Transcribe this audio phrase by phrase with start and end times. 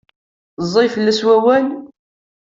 [0.65, 1.67] Ẓẓay fell-as wawal?